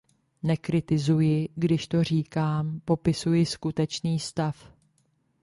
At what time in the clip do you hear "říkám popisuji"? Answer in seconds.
2.03-3.45